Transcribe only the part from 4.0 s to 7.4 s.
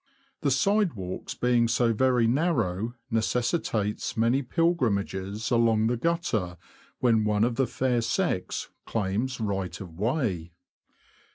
many pilgrimages along the gutter when